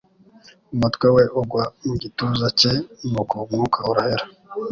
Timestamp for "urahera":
3.91-4.25